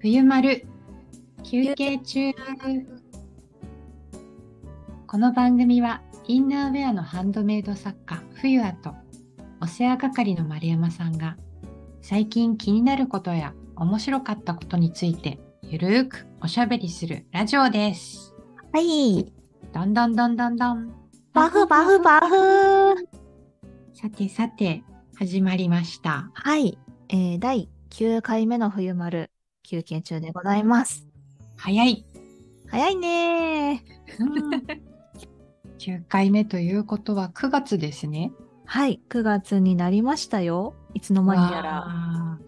[0.00, 0.66] 冬丸
[1.42, 2.32] 休憩中
[5.06, 8.94] この番組はインナーウェアのハンドメイド作家冬アと
[9.60, 11.36] お世話係の丸山さんが
[12.00, 18.34] 最近気になることや面白かったことについてゆるーくおしゃべりするラジオです。
[18.72, 19.32] はい。
[19.72, 20.92] どんどんどんどんどん。
[21.32, 23.23] バフバフバフ
[24.04, 24.84] さてさて
[25.16, 26.30] 始まりました。
[26.34, 26.76] はい。
[27.08, 29.30] えー、第9回目の冬丸
[29.62, 31.06] 休憩中でございます。
[31.56, 32.04] 早い。
[32.68, 34.22] 早いねー。
[34.22, 34.50] うん
[35.78, 38.30] 9回目ということは9月ですね。
[38.66, 39.00] はい。
[39.08, 40.74] 9月になりましたよ。
[40.92, 42.38] いつの間にやら。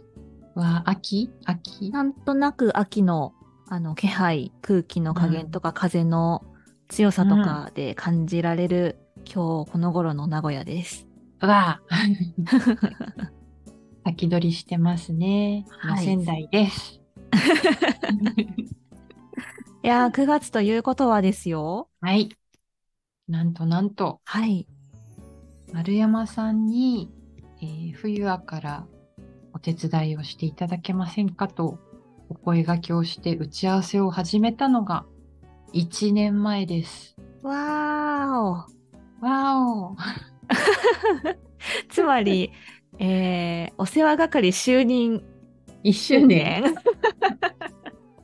[0.54, 1.30] わ秋？
[1.46, 1.90] 秋？
[1.90, 3.32] なんとなく秋の
[3.70, 6.44] あの気配、空気の加減とか風の
[6.88, 11.05] 強さとかで感じられる、今日この頃の名古屋です。
[11.40, 13.32] わー。
[14.04, 15.64] 先取りしてますね。
[15.70, 17.00] はい仙台です。
[19.82, 21.88] いやー、9月ということはですよ。
[22.00, 22.30] はい。
[23.28, 24.66] なんとなんと、はい。
[25.72, 27.10] 丸山さんに、
[27.60, 28.86] えー冬はから
[29.52, 31.78] お手伝いをしていただけませんかと
[32.28, 35.06] お声掛けをして打ち合わせを始めたのが
[35.72, 37.16] 1年前です。
[37.42, 38.52] わーお。
[38.52, 39.96] わーお
[41.88, 42.52] つまり、
[42.98, 45.22] えー、お世話係就任
[45.84, 46.62] 1周年。
[46.62, 46.74] 年。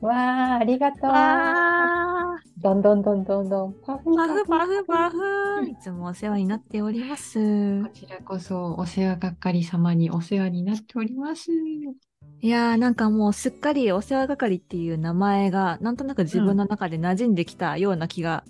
[0.01, 1.09] わーありがとう。
[1.09, 7.83] わどんどんどんどんどんパフーパフパフパフいつもお世話になっております。
[7.83, 11.51] こちらこそお世話係様にお世話になっております。
[11.51, 18.43] いやーなんかもうすっかりお世話係っていう名前がなんとなく自分の中で馴染んできたような気が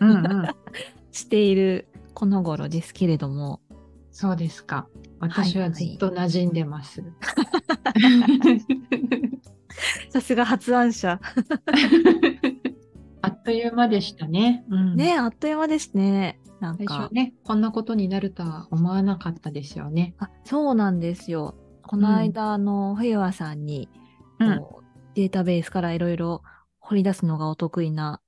[0.00, 0.46] うんうん、
[1.10, 3.60] しているこの頃ですけれども。
[4.10, 4.88] そうですか。
[5.20, 7.02] 私はずっと馴染んでます。
[10.10, 11.20] さすが発案者。
[13.22, 14.64] あっという間でしたね。
[14.68, 16.40] うん、ねあっという間ですね。
[16.60, 17.14] なん最か初。
[17.14, 20.14] ね、こんなことになるとは思わなかったですよね。
[20.18, 21.54] あそうなんですよ。
[21.82, 23.88] この間、あの、冬和さんに、
[24.38, 24.60] うん
[25.14, 26.42] データベースからいろいろ
[26.78, 28.21] 掘り出すのがお得意な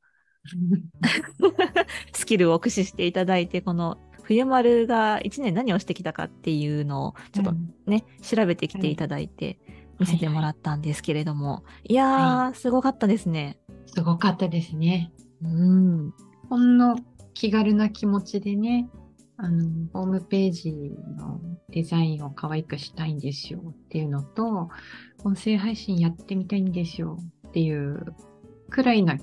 [2.12, 9.58] スキルを駆使していただいて、この冬丸が1年何をしてきたかっていうのをちょっとうんね、調べてきていただいて
[9.98, 13.58] 見せてもらったんですけれども、いやー、はすごかったですね。
[13.86, 15.12] すごかったですね。
[15.42, 16.14] うん。
[16.48, 16.96] ほんの
[17.34, 18.88] 気軽な気持ちでね、
[19.36, 20.72] あの、ホームページ
[21.18, 21.40] の
[21.70, 24.68] デザインを可愛くしたいんですよっていうのと、
[25.24, 27.18] 音声配信やってみたいんですよ
[27.48, 28.14] っていう
[28.70, 29.16] くらいな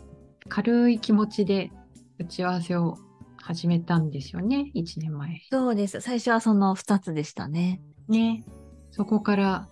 [0.52, 1.72] 軽い気持ちで
[2.20, 2.98] 打ち合わせを
[3.42, 5.42] 始めたんですよね、1年前。
[5.50, 6.02] そうです。
[6.02, 7.82] 最初はその2つでしたね。
[8.10, 8.44] ね。
[8.92, 9.70] そこから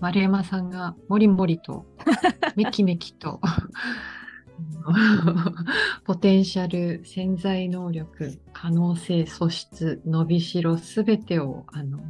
[0.00, 1.86] 丸山さんがもりもりと、
[2.56, 3.40] めきめきと、
[6.04, 12.00] ポテンシャル、潜在能力、可能性、素質、伸びしろ、すべてをあの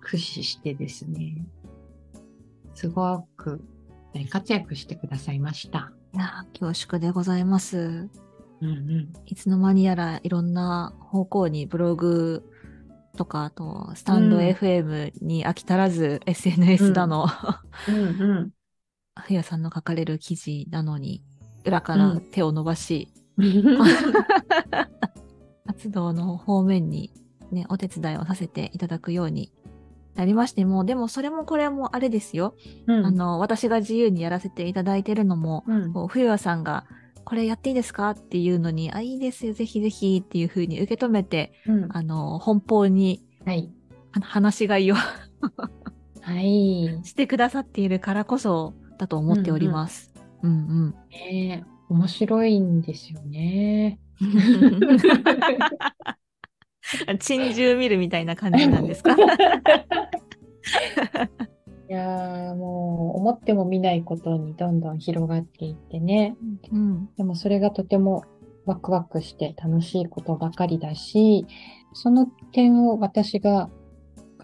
[0.00, 1.46] 駆使してですね、
[2.72, 3.62] すごく
[4.14, 5.92] 大活躍してくださいました。
[6.14, 8.08] いやー恐縮でございます。
[8.60, 9.12] うんうん。
[9.26, 12.44] いつの間にやらいろんな方向にブログ
[13.16, 17.26] とか、あと、スタンドうん FM に飽き足らず、SNS だの、
[17.88, 18.00] うんう
[18.40, 18.50] ん。
[19.20, 21.22] ふやさんの書かれる記事なのに、
[21.64, 23.08] 裏から手を伸ばし、
[25.66, 27.12] 活動の方面に
[27.50, 29.52] ね、お手伝いをさせていただくように
[30.18, 32.56] なりましても、でもそれもこれもあれですよ。
[32.88, 36.86] うんあの、私が自由にやらせていただいてるのも、うん冬和さんが、
[37.24, 43.70] これやっていいですかっていうのに、あ、いいですよ、ぜひぜひっていうふうに受け止めて、うんあの、奔放にはい。
[44.20, 44.96] 話しがいを
[46.20, 46.98] はい。
[47.04, 50.12] してくださっているからこそだと思っております。
[50.42, 54.00] うんねえ面白いんですよね。
[57.08, 57.18] うん。
[57.18, 59.14] 珍獣見るみたいな感じなんですか？
[61.90, 66.36] いやーもう思っても見ないことにどんどん広がっていってね。
[66.70, 67.08] うん。
[67.16, 68.24] でもそれがとても
[68.66, 71.46] ワクワクして楽しいことばかりだし、
[71.94, 73.70] その点を私が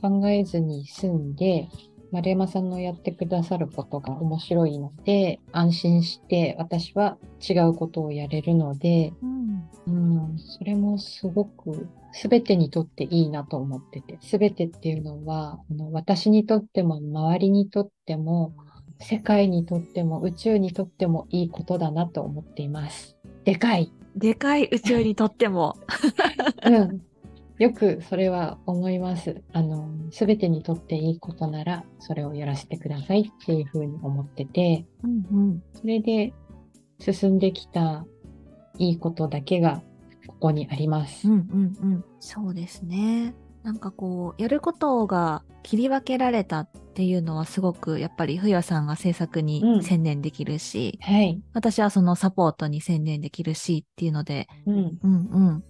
[0.00, 1.68] 考えずに済んで、
[2.12, 9.68] 丸山さんのやってくださることが面白いので、安心して私は違うことをやれるので、うん。
[9.86, 9.90] う
[10.34, 11.88] ん、それもすごく
[12.22, 18.54] 全てにとっていいなと思ってて、全てっていうのは、あの私にとっても周りにとっても、
[19.00, 23.16] 世界にとっても宇宙にとってもいいことだなと思っています。
[23.44, 23.92] でかい。
[24.14, 25.74] でかい宇宙にとっても。
[26.64, 27.02] うん。
[27.58, 29.42] よくそれは思います。
[29.52, 35.62] あの、すべてにとっていいことなら、それをやらせてくださいっていうふうに思ってて、うんうん。
[35.72, 36.32] それで
[37.00, 38.06] 進んできた
[38.78, 39.82] いいことだけが
[40.44, 41.26] ここにあります。
[41.26, 41.38] うんうん
[41.82, 42.04] うん。
[42.20, 43.34] そうですね。
[43.62, 51.40] なんかこう、やることが切り分けられたっていうのはすごくやっぱり冬さんが制作うんに専念できるし、はい。
[51.54, 54.98] 私はそのサポートに専念できるしっていうので、うん。
[55.02, 55.64] うんうん。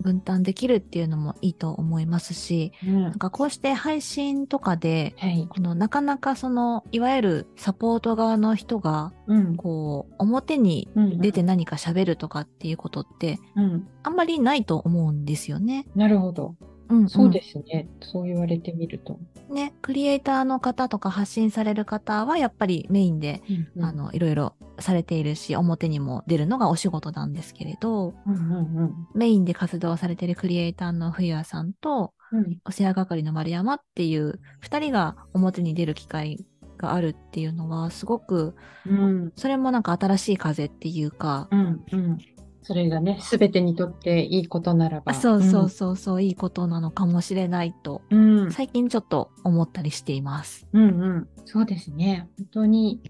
[0.00, 3.12] 分担できるっていうのもいいと思いますし、うんなん。
[3.14, 5.46] かこうして配信とかで、はい。
[5.48, 9.56] このなかなかその、いわゆるサポート側の人が、うん。
[9.56, 13.88] こう、表にうん出て何か喋るとかっていうことって、うん。
[14.02, 15.86] あんまりないと思うんですよね。
[15.94, 16.56] なるほど。
[16.88, 17.08] うん、うん。
[17.08, 17.88] そうですね。
[18.00, 19.18] そう言われてみると。
[19.48, 23.42] ね、クリエイターの方とか発信される方はやっぱりメインで、
[23.76, 32.38] うんあ、の、いろいろされているし、表にも出るのがお仕事なんですけれど、うんうんメインで活動されているクリエイターの冬谷さんと、うん。
[32.40, 32.58] うん。
[32.64, 36.44] お世話係の丸山っていう二人が表に出る機会
[36.78, 38.54] があるっていうのは、すごく、
[38.86, 39.32] うん。
[39.36, 41.84] それもなんか新しい風っていうか、うん。
[41.92, 42.18] うん。
[42.64, 45.12] それがね、すべてにとっていいことならば。
[45.12, 48.38] あそうそうそうそう、いいことなのかもしれないと、うん。
[48.44, 48.50] うん。
[48.52, 50.66] 最近ちょっと思ったりしています。
[50.72, 51.28] うんうん。
[51.44, 52.26] そうですね。
[52.38, 53.02] 本当に、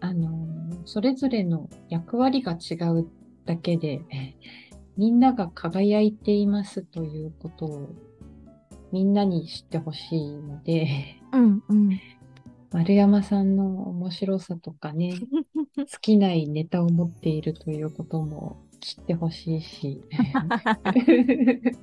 [0.00, 0.48] あの、
[0.84, 3.06] それぞれの役割が違う
[3.44, 4.02] だけで、
[4.98, 7.88] みんなが輝いていますということを
[8.90, 12.00] みんなに知ってほしいので、うんうん。
[12.72, 15.14] 丸山さんの面白さとかね、
[15.76, 20.02] 好きなネタを持っているということも知ってほしいし、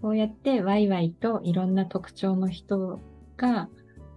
[0.00, 3.00] こうやってワイワイといろんな特徴の人
[3.36, 3.68] が、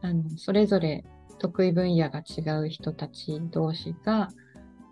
[0.01, 1.03] あの、それぞれ
[1.39, 4.29] 得意分野が違う人たち同士が、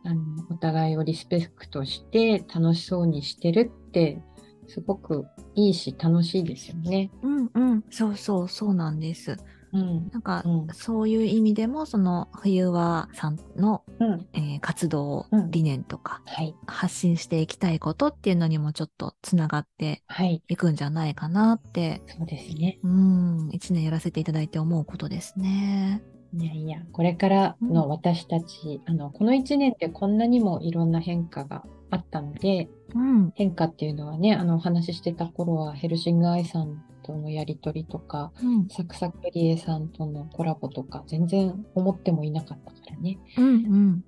[0.04, 4.22] あの、お互いをリスペクトして楽しそうにしてるって、
[4.68, 5.26] すごく
[5.56, 7.12] いいし楽しいですよね。
[7.22, 7.84] うんうん。
[7.90, 9.38] そうそう、そうなんです。
[9.74, 10.10] うん。
[10.12, 14.28] なんか、うんそういう意味でも、その、冬和さんの、うん。
[14.34, 16.56] えー活動うん理念とか、はい。
[16.68, 20.42] 発信していきたいことっていうのにもちょっとつながってはい。
[20.48, 22.80] いくんじゃないかなって、そうですね。
[22.84, 26.02] うん、一年やらせていただいて思うことですね。
[26.36, 43.20] いやいや、これからの私たち、あの、この一年でこんなにもいろんな変化があったので、うん、変化っていうのはね、あの、お話ししてた頃はヘルシングアイさんとのやりとりとか、うん、サクサクリエさんとのコラボとか、全然思ってもいなかったからね。
[43.38, 44.04] うん、うん。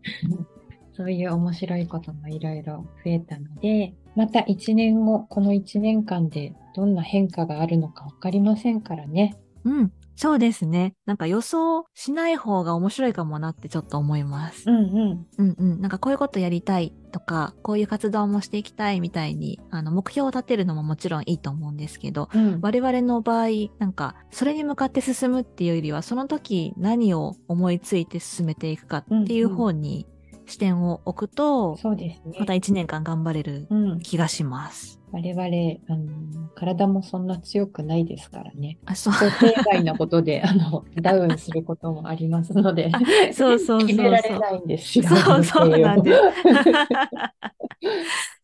[0.96, 9.36] そういう面白いこともいろいろ増えたので、また一年後、この一年間でどんな変化があるのかわかりませんからね。
[9.66, 10.96] うん、そうですね。
[11.06, 14.70] なんか予想しない方が面白いかもなってちょっと思います。
[14.70, 14.80] うんう
[15.14, 15.28] ん。
[15.38, 15.82] うんうん。
[15.82, 22.60] なんかこういうことやりたいとか、こういう活動もしていきたいみたいに、あの、目標を立てるのももちろんいいと思うんですけど、うん。
[22.62, 23.48] 我々の場合、
[23.78, 30.08] なんか、それに向かって進むっていうよりは、その時何を思いついて進めていくかっていう方に
[30.46, 32.38] 視点を置くと、そうですね。
[32.40, 34.00] また1年間頑張れるうん。
[34.00, 35.02] 気がします。
[35.16, 35.48] 我々、
[35.88, 38.78] あの、体もそんな強くないですからね。
[38.86, 39.14] あ、そう。
[39.14, 42.92] 想定外なことで、 あの、ダウンすることもありますので、
[43.32, 45.06] そうそうそうそう決められないんですよ。
[45.08, 46.28] そうそうなんですす。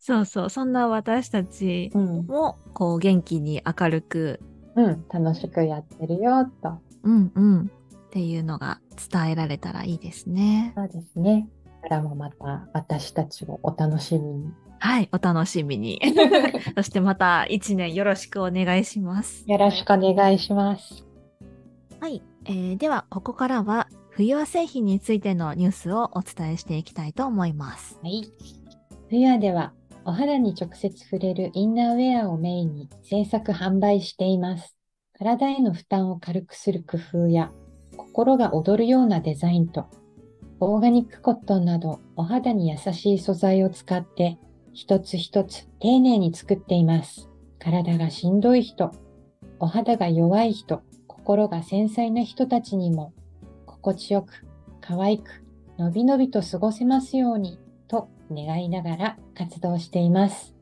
[0.00, 0.50] そうそう。
[0.50, 4.40] そんな私たちうん、も、こう、元気に明るく、
[4.74, 6.78] うん、楽しくやってるよ、と。
[7.02, 7.70] うんうん。
[8.06, 8.80] っていうのが
[9.12, 10.72] 伝えられたらいいですね。
[10.74, 11.48] そうですね。
[11.82, 14.52] からもまた私たちをお楽しみに。
[14.82, 16.00] はい、お楽しみに。
[16.74, 19.44] そしてまた一年よろしくお願いします。
[19.46, 21.06] よろしくお願いします。
[22.00, 27.96] はい、えーではここからは冬和製品についてのニュースをお伝えしていきたいと思います。
[28.02, 28.24] はい。
[29.08, 29.72] 冬アでは、
[30.04, 34.76] お肌に直接触れるインナーウェアをメインに制作販売しています。
[35.16, 37.52] 体への負担を軽くする工夫や、
[37.96, 39.86] 心が躍るようなデザインと、
[40.58, 44.38] オーガニックコットンなどお肌に優しい素材を使って、
[44.74, 47.28] 一つ一つ丁寧に作っています。
[47.58, 48.90] 体がしんどい人、
[49.58, 53.12] お肌が弱い人、心が繊細な人たちにも、
[53.66, 54.32] 心地よく、
[54.80, 55.44] 可愛く、
[55.78, 60.54] のびのびと過ごせますように、と願いながら活動しています。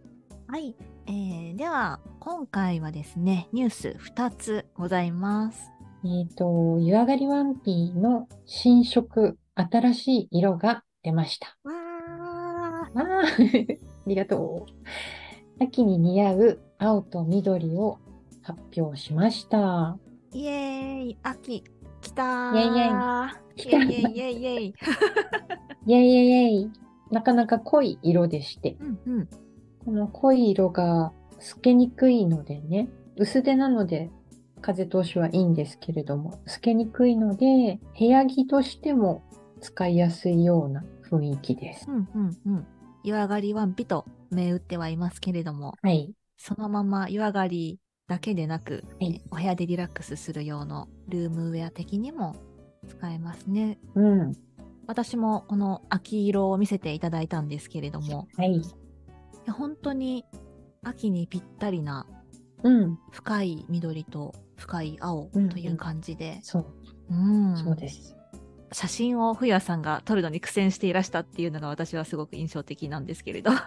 [0.48, 0.74] はい、
[1.06, 5.70] えーでは今回はですね、ニュース2つございます。
[6.04, 11.56] えっ、と、湯上がりワンピーの新色、新しい色が出ました。
[11.64, 15.62] わあーあありがとう。
[15.62, 17.98] 秋に似合う青と緑を
[18.42, 19.96] 発表しました。
[20.32, 21.62] イエーイ、秋、
[22.00, 22.56] 来たー。
[22.56, 23.86] イエイエイ。
[23.86, 24.74] イエ イエイエイ。
[25.86, 26.70] イエイエイエイ。
[27.12, 29.28] なかなか濃い色でして、うんうん、
[29.84, 34.10] この濃い色が透けにくいのでね、薄手なので
[34.60, 39.22] 風通しはいいんですけれども、透けにくいので、部屋着としても
[39.60, 41.88] 使いやすいような雰囲気です。
[41.88, 42.66] うんうんうん
[43.02, 46.12] 湯上がりワンピと銘打ってはいますけれども、はい。
[46.36, 47.78] そのまま湯上がり
[48.08, 52.36] だけでなく、はいお部屋でリラックスする用のルームウェア的にも
[52.88, 53.78] 使えますね。
[53.94, 54.32] うん。
[54.86, 58.60] 私もこの秋色を見せていただいたんですけれども、はい。
[59.50, 60.24] 本当に
[60.82, 62.06] 秋にぴったりな
[62.62, 62.98] うん。
[63.10, 66.66] 深い緑と深い青うんという感じで、そう。
[67.10, 68.16] うんそうです。
[68.72, 73.50] 写真を冬谷さんが撮るのに苦戦していらしたっていうのが私はすごく印象的なんですけれど。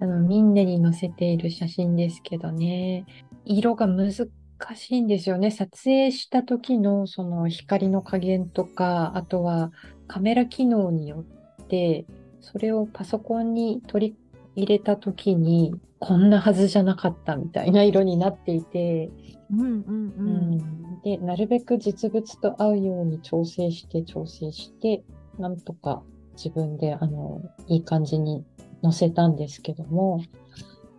[0.00, 3.06] あの、みんなに載せている写真ですけどね、
[3.44, 5.50] 色が難しいんですよね。
[5.50, 9.70] 撮影した時のその光の加減とか、あとは
[10.06, 11.24] カメラ機能によ
[11.62, 12.06] って、
[12.40, 14.16] それをパソコンに取り
[14.56, 19.10] 入れた時に、こんなはずじゃなかったみたいな色になっていて、
[19.50, 20.56] うんうんううん。
[20.56, 25.04] ん、で、なるべく実物と合うように調整して調整して、
[25.38, 26.02] なんとか
[26.36, 28.44] 自分であのいい感じに
[28.82, 30.22] 載せたんですけども、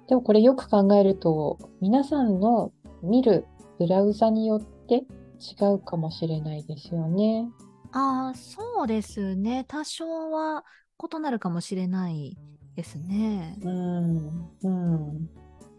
[0.07, 2.71] でもこれよく考えると、皆さんの
[3.01, 3.45] 見る
[3.79, 5.03] ブラウザによって
[5.39, 7.49] 違うかもしれないですよね。
[7.91, 9.65] ああ、そうですね。
[9.67, 10.63] 多少は
[11.01, 12.37] 異なるかもしれない
[12.75, 13.57] ですね。
[13.61, 15.29] うん、うん。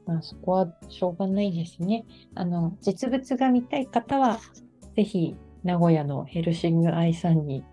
[0.06, 2.04] まあそこはしょうがないですね。
[2.34, 4.38] あの、実物が見たい方は、
[4.94, 7.64] ぜひ名古屋のヘルシングアイさんに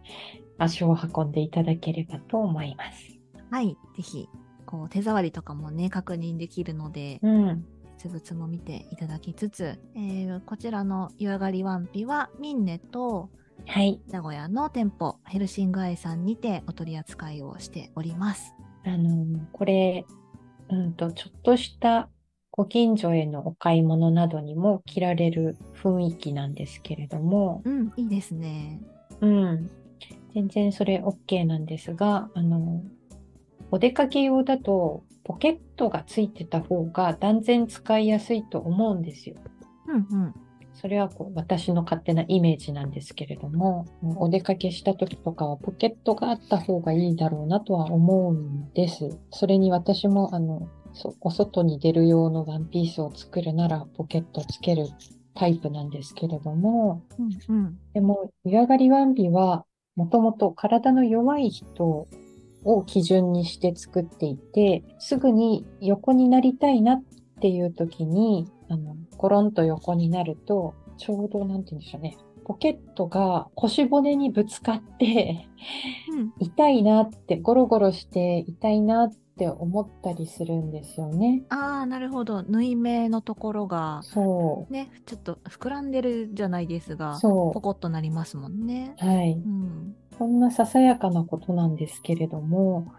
[0.58, 3.20] 足を運んでいただければと思います。
[3.52, 3.78] はい。
[3.96, 4.28] ぜひ、
[4.66, 7.66] こう、手触りとかもね、確認できるので、うん。
[8.04, 13.30] 実物も見ていただきつつ、えーこちらの湯上がりワンピは、ミンネと
[13.68, 14.02] はい。
[14.12, 18.54] 名古屋の店舗、ヘルシングアイさんにてお取り扱いをしております。
[18.86, 20.06] あの、これ、
[20.70, 22.10] うんと、ちょっとした
[22.52, 28.80] ご近所へのお買い物などにも着られる雰囲気なんですけれども、うん、いいですね。
[29.22, 29.70] うん。
[30.34, 32.84] 全然それ OK なんですが、あの、
[33.72, 39.38] お出かけ用だとポケットがついてた方が断然使いやすいと思うんですよ。
[39.88, 40.34] うんうん。
[40.84, 43.86] それはこう私の勝手なイメージなんですけれども、
[44.18, 49.18] お出かけした時とかはポケットがあった方がいいだろうなとは思うんです。
[49.32, 54.88] それに私もあの、そお外に出る用のワンピースを作るならポケットつける
[55.36, 57.80] タイプなんですけれども、うんうん。
[57.94, 59.64] でも、湯上がりワンピは
[59.96, 62.10] もともと体の弱い人
[62.66, 67.04] を基準にして作っていて、すぐに横になりたいなっ
[67.40, 72.18] ていう時に、あの、コロンと横になると、ちょうどなんて言うんでしょうね。
[72.44, 75.48] ポケットが腰骨にぶつかって、
[76.12, 81.44] うん痛いなって、ゴロゴロして痛いなって思ったりするんですよね。
[81.48, 82.44] ああ、なるほど。
[82.44, 86.98] 縫い目のところが、そね、ちょっと膨らんでるじゃないですう。
[86.98, 88.94] が、そポコッとなりますもんね。
[89.02, 89.06] う。
[89.06, 89.32] はい。
[89.32, 89.96] うん。
[90.20, 92.92] こんなささやかなことなんですけれども、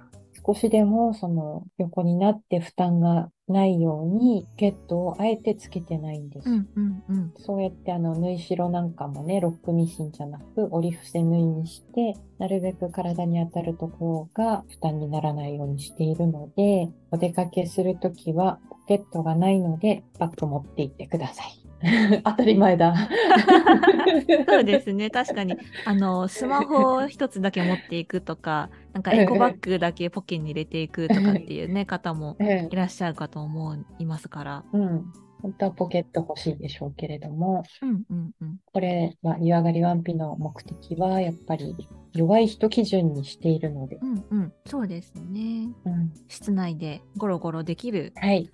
[0.47, 6.49] 少しでもその横になって負担がないようにポケットをあえてつけてないんです。
[6.49, 7.33] うんうんうん。
[7.39, 21.65] そうやってあの縫い代なんかもね、ロックミシンじゃなく折り伏せ縫いにして、なるべく体に当たるところが負担にならないようにしているので、お出かけするときはポケットがないのでバッグ持って行ってください。
[22.25, 22.95] 当たり前だ。
[24.49, 25.11] そうですね。
[25.11, 34.65] 確かに、あの、スマホを一つだけ持っていくとか、なんかエコバッグだけポケに入れていくとかっていうね、方もうんいらっしゃるかと思いますから。
[34.73, 35.05] うん。
[35.43, 38.57] 本当はポケット欲しいでしょうけれども、うんうんうん。
[38.73, 41.77] これは湯上がりワンピの目的はやっぱり
[42.15, 43.97] 弱い人基準にしているので。
[43.97, 44.53] うんうん。
[44.65, 45.69] そうですね。
[45.85, 48.49] うん、室内でゴロゴロできる はい。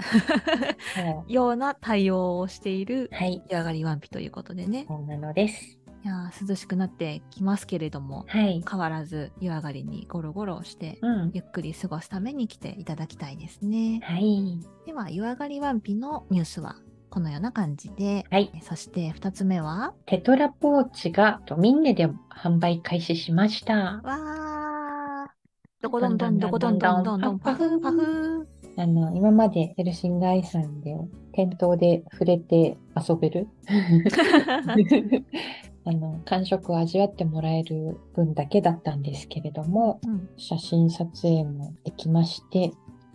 [1.28, 3.42] ような対応をしているはい。
[3.48, 4.86] 湯上がりワンピということでね。
[4.88, 5.79] そうなのです。
[6.02, 8.64] いやー涼しくなってきますけれども、はい。
[8.68, 11.30] 変わらず湯上がりにゴロゴロして、うん。
[11.34, 14.00] ゆっくり過ごすために来ていただきたいですね。
[14.02, 14.60] はい。
[14.86, 16.76] では、湯上がりワンピのニュースは
[17.10, 18.50] このような感じで、はい。
[18.62, 24.00] そして2つ目は、テトラポーチがドミンネで販売開始しました。
[24.02, 25.30] わー、
[25.82, 30.96] どこどんどんどこどんどんどんどんパフーパフあの、今までヘルシンガイさんで
[31.32, 35.24] 店頭で触れて遊べるー。
[35.84, 42.72] あの、感触を味わってもらえる分だけだったんですけれども、うん、写真撮影もできまして、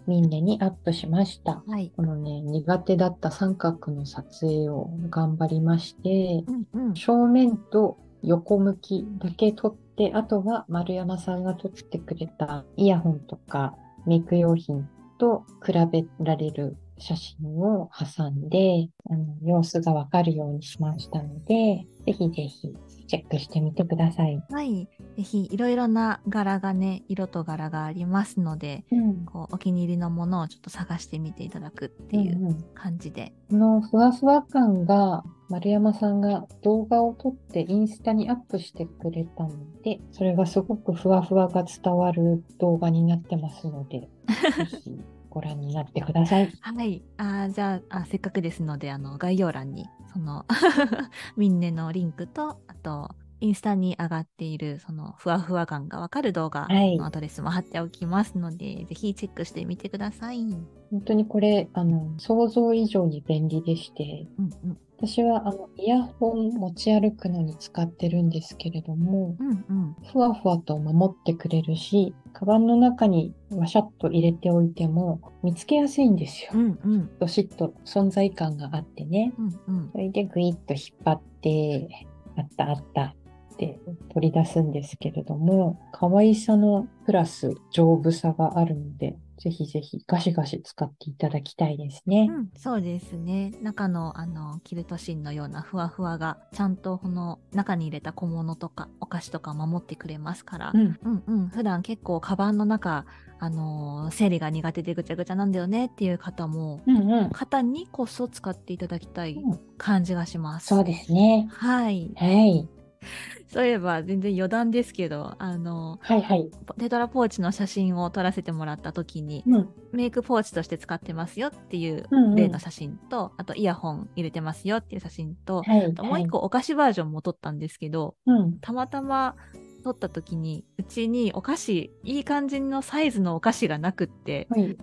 [0.08, 1.64] ミンネにアップしました。
[1.68, 1.92] はい。
[1.96, 6.44] このね、苦手だった三角の撮影を頑張りまして、
[6.74, 6.96] うんうん。
[6.96, 22.74] 正面と横向きだけ撮って、あとは丸山さんが撮ってくれたイヤホンとかメイク用品と比べられる写真を挟んで、あの様子がわかるようにしましたので、ぜひぜひ
[23.08, 24.42] チェックしてみてください。
[24.50, 24.88] はい。
[25.16, 29.26] ぜひ、いろいろな柄がね、色と柄がありますので、うん。
[29.26, 33.34] こう、お気に入りのものをちょっと探してみていただくっていうんうん感じで。
[33.50, 39.52] このふわふわ感が丸山さんが動画を撮ってインスタにアップしてくれたの
[39.84, 44.10] で、それがすごくふわふわが伝わる動画になってますので、
[44.58, 45.00] ぜひ
[45.36, 46.52] ご覧になってください。
[46.62, 47.04] はい。
[47.18, 50.46] あーじゃああ、せっかくですので、あの、概要欄に、その、
[51.38, 60.40] ミンネのリンクと、あと、インスタに上がっている、その、ふわふわ感がわかる動画はいのアドレスも貼っておきますので、ぜひチェックしてみてください。
[60.40, 64.78] うん本当にこれ、あの、想像以上に便利でして、うん。
[64.98, 69.96] 私はあのイヤホン持ち歩くのに使ってるんですけれども、うんうん。
[70.12, 76.58] ふわふわと守ってくれるし、カバンの中にワシャッと入れておいても見つけやすいんですよう。
[76.58, 77.18] んうん。
[77.20, 79.34] どしっと存在感があってね。
[79.38, 79.90] うんうん。
[79.92, 83.16] それでグイッと引っ張って、あったあった
[83.56, 83.80] って
[84.14, 92.28] 取り出すんですけれども、可愛さのプラス丈夫さがあるので、ぜひぜひガシガシ使っていただきたいですね。
[92.30, 93.52] うん、そうですね。
[93.62, 103.06] 中のあのキルト芯のようなふわふわがちゃんとこの中に入れた小物とかお菓子とか守ってくれますから、うん、うんうん、普段結構カバンの中、
[103.40, 107.30] あのー整理が苦手でぐちゃぐちゃなんだよねっていう方も、うん、うん。
[107.30, 110.68] 方にこそ使っていただきたいうん感じがします。
[110.68, 111.48] そうですね。
[111.52, 112.12] はい。
[112.16, 112.70] はい。
[113.48, 116.50] そういえば全然余談ですけど、あのはいはい。
[116.78, 119.70] テトラポーチの写真を撮らせてもらった時に、うん。
[119.92, 125.86] メイクポーチとして使ってますよっていううんうん例の写真と、あとイヤホン入れてますよっていう写真と、はい。
[125.86, 128.60] あともう一個お菓子バージョンも撮ったんですけど、うん。
[128.60, 129.36] たまたま
[129.84, 134.76] 撮った時にうちにお菓子いい感じのサイズのお菓子がなくってはい。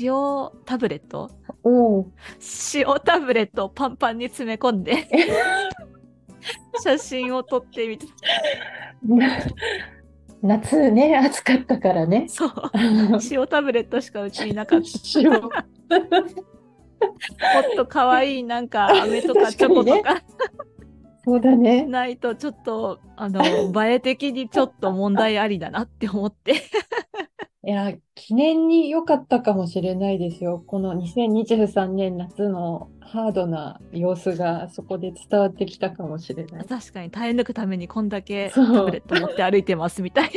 [0.00, 0.12] 塩
[0.66, 1.30] タブレット？
[2.74, 5.08] 塩タブレットをパンパンに詰め込んで
[6.82, 8.06] 写真を撮ってみて
[10.42, 12.26] 夏ね、暑かったからね。
[12.28, 12.50] そう。
[13.30, 14.86] 塩タブレットしかうちになかった。
[15.20, 15.32] 塩。
[15.32, 15.50] もっ
[17.76, 20.22] と可愛いなんか飴とかチョコとか。
[21.24, 21.84] そうだね。
[21.84, 23.44] ないとちょっとあの
[23.84, 26.54] 映え的にちょっと問題ありだなって思って
[27.62, 30.62] いや、記念に良かったかもしれないですよ。
[30.66, 36.64] この2023年夏のハードな様子がそこで伝わってきたかもしれない。
[36.64, 40.30] 確かに耐え抜くためにこんだけタブレット持って歩いてますみたい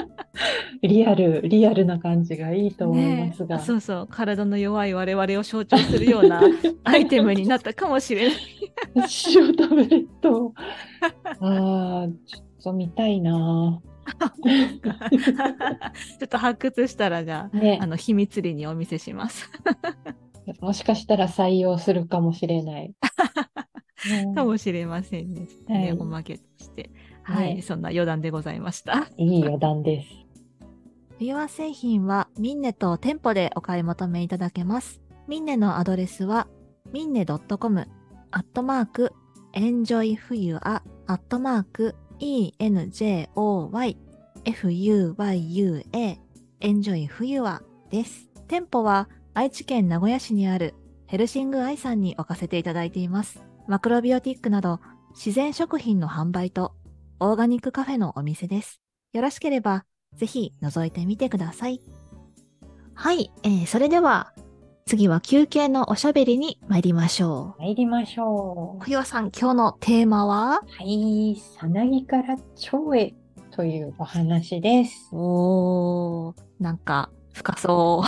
[0.80, 3.58] リアル、リアルな感じがいいとな思いねますが。
[3.58, 6.40] そうそう体の弱い我々を象徴するような
[6.84, 8.36] アイテムになったかもしれない
[9.36, 10.54] 塩タブレット。
[11.40, 13.82] ああ、ちょっと見たいな。
[16.18, 17.78] ちょっと発掘したらじゃね。
[17.80, 19.50] ああ、の秘密裏にお見せします。
[20.60, 22.94] もしかしたら採用するかもしれない。
[24.08, 24.34] ね。
[24.34, 25.48] かもしれませんね。
[25.68, 25.92] はい。
[25.92, 26.90] おまけとして。
[27.22, 29.08] はい、ねそんな余談でございました。
[29.16, 30.08] いい余談です。
[31.18, 35.00] ビワ製品はミンネと店舗でお買い求めいただけます。
[35.26, 36.48] ミンネのアドレスは、
[36.92, 37.88] ミンネ .com、
[38.30, 39.12] アットマーク、
[39.54, 43.96] エンジョイフユア、アットマーク、ENJOY、
[44.44, 46.18] FUYUA、
[46.60, 48.28] エンジョイフユアです。
[48.46, 50.74] 店舗は愛知県名古屋市にある
[51.06, 53.42] ヘルシングアイさんに置かせていただいています。
[53.66, 56.74] マクロビオティックなど自然食品の販売と
[57.20, 58.80] オーガニックカフェのお店です。
[59.12, 59.84] よろしければ
[60.16, 61.80] ぜひ覗いてみてください。
[62.94, 64.32] はい、えーそれでは
[64.86, 68.84] 次は休憩のおしゃべりに参りましょ参りましょう。
[68.84, 70.60] 小岩さん、今日のテーマは？
[70.62, 70.66] う。
[70.66, 73.14] はい、さなぎから腸へ
[73.50, 75.08] というお話です。
[75.10, 78.06] おー、なんか深そう。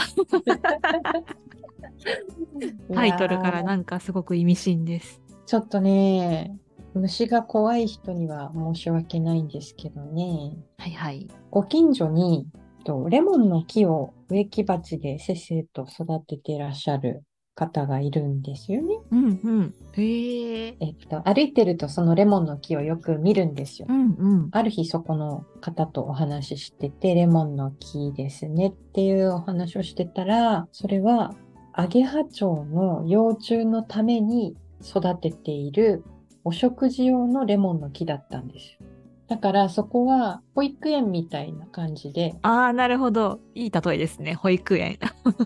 [2.94, 5.22] タイトルからなんかすごく意味深です。
[5.30, 6.58] ーちょっとね、
[6.92, 11.26] 虫が怖い人には申し訳ないんですけどね、はいはい。
[11.50, 12.46] ご近所に
[12.86, 17.24] とレモンの木を植木鉢でせっせと育てていらっしゃる
[17.56, 18.98] 方がいるんですよね。
[19.10, 19.74] うんうん。
[19.94, 20.76] へえ。
[20.78, 23.92] えっと、歩いてるとそのレモンの木をよく見るんですよう。
[23.92, 24.48] んうん。
[24.52, 31.34] ある日そこの方とお話ししてて、レモンの木ですねっていうお話をしてたら、それは
[31.72, 36.04] アゲハチョウの幼虫のために育てている
[36.44, 38.95] お食事用のレモンの木だったんですよ。
[39.28, 43.40] だからそこは保育園みたいな感じで、ああ、なるほど。
[43.54, 44.34] いい例えですね。
[44.34, 44.98] 保育園。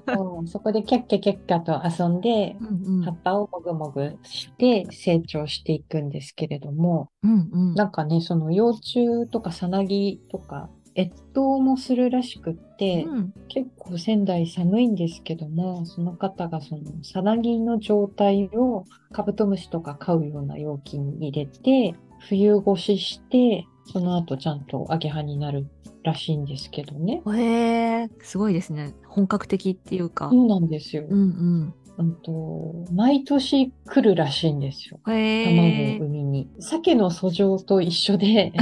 [0.06, 7.74] うんそこでキャッキャキャッキャと遊んで、うんうん葉っぱをもぐもぐして成長していくんですけれども、うんうん。
[7.74, 13.34] なんかね、その幼虫とかさなぎとか越冬もするらしくって、うん。
[13.48, 21.94] 結構仙台寒いんですけども、その方がそのさなぎの状態をカブトムシとか飼うような容器に入れて、
[22.28, 25.66] 冬越しして、その後ちゃんとアゲハになる
[26.02, 27.22] らしいんですけどね。
[27.34, 28.94] へえ、すごいですね。
[29.06, 30.30] 本格的っていうか。
[30.30, 31.04] そうなんですよ。
[31.08, 31.74] うんうん
[32.22, 35.00] と、毎年来るらしいんですよ。
[35.04, 35.96] 卵を。
[35.96, 36.48] 産みに。
[36.58, 38.52] 鮭の遡上と一緒で、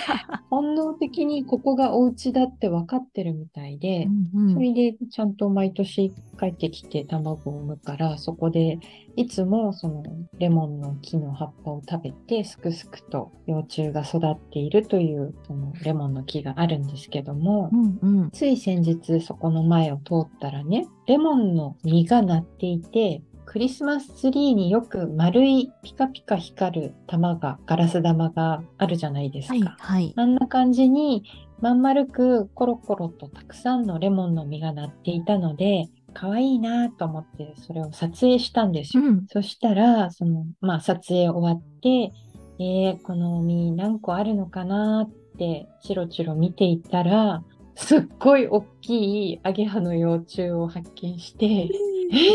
[0.50, 8.78] 本能的にここがお家だって分かってるみたいで、うんうんそれでちゃんと毎年帰ってきて卵を産むから、そこで
[9.16, 10.02] いつもその
[10.38, 18.30] レモンの木の葉っぱを食べて、すくすくと幼虫が育っているというそのレモンの木があるんですけども、うんうん。
[18.30, 29.76] つい先日そこの前を通ったらね、レモンの実がなっていて、クリスマスツリーによく丸いピカピカ光る玉が、ガラス玉があるじゃないですはいか。
[29.78, 30.12] はい。
[30.16, 31.22] あんな感じに
[31.60, 39.04] まん丸くコロコロとたくさんのレモンの実がなっていたので、可愛いなと思ってそれを撮影したんですよ。
[39.04, 39.26] うん。
[39.28, 42.12] そしたら、その、まあ、撮影終わって、
[42.58, 47.44] えー、この実何個あるのかなって、チロチロ見ていったら、
[47.76, 51.68] すっごい大きいアゲハの幼虫を発見して、え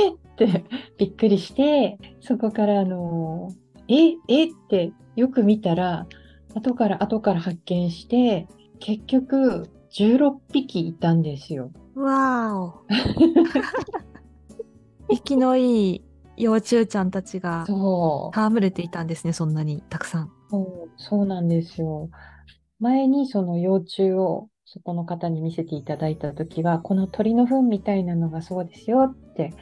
[0.10, 0.21] ー
[0.98, 6.08] びっくりして、そこからあのーえ、えってよく見たら、
[6.56, 8.48] 後から後から発見して、
[8.80, 11.72] 結局16匹いたんですよ。
[11.96, 12.74] わーお。
[15.14, 16.02] 生きのいい
[16.38, 17.66] 幼虫ちゃんたちが。
[18.34, 20.32] 戯れていたんですね、そんなにたくさん。
[20.98, 22.10] そう、なんですよ。
[22.80, 29.54] 前にその幼虫をそこの方に見せていただいたときは、この鳥の糞みたいなのがそうですよって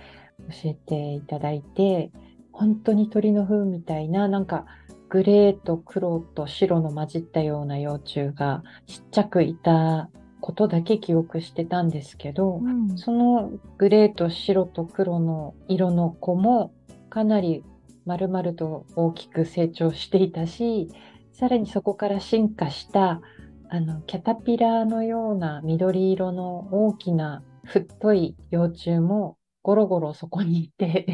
[0.50, 2.12] 教えていただいて、
[2.52, 4.66] 本当に鳥の糞みたいな、なんか
[5.10, 10.10] グレーと黒と白の混じったような幼虫がちっちゃくいた
[10.42, 12.98] ことだけ記憶してたんですけど、うん。
[12.98, 16.74] そのグレーと白と黒の色の子も
[17.10, 17.64] かなり
[18.06, 20.90] 丸々と大きく成長していたし、
[21.32, 23.22] さらにそこから進化した
[23.70, 31.06] あのキャタピラーのような緑色の大きな太い幼虫もゴロゴロそこにいて、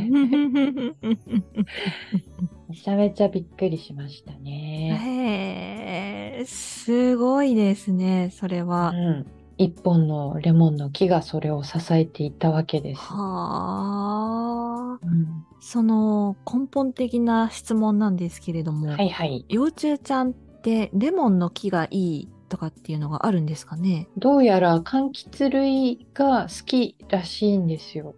[2.69, 4.97] めちゃめちゃびっくりしましたね。
[6.38, 8.91] へえ、すごいですね、それは。
[8.91, 9.25] うん、
[9.58, 13.01] 一本のレモンの木がそれを支えていたわけです。
[13.01, 15.05] はあ。
[15.05, 19.45] うんその根本的な質問なんですけれども、はいはい。
[19.49, 24.08] 幼虫ちゃんってレモンの木がいいとかっていうのがあるんですかね？
[24.17, 28.15] どうやら柑橘類が好きらしいんですよ。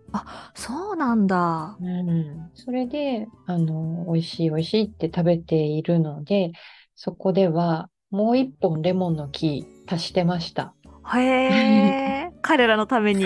[0.53, 1.77] そうなんだ。
[1.79, 6.51] うん、それで、あの、美味しい美味しいって食べているので、
[6.95, 10.73] そこではもう一本レモンの木足してました。
[11.13, 13.25] へえ、 彼らのために